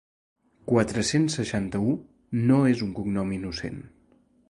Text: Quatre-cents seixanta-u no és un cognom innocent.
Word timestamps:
Quatre-cents 0.71 1.35
seixanta-u 1.41 1.93
no 2.49 2.61
és 2.73 2.85
un 2.89 2.93
cognom 2.99 3.39
innocent. 3.41 3.83